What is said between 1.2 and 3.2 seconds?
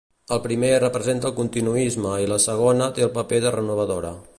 el continuisme i la segona té el